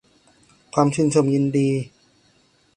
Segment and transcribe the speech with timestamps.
[0.73, 1.69] ความชื่นชมยินดี